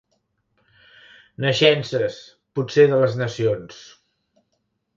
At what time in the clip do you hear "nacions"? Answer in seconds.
3.23-3.81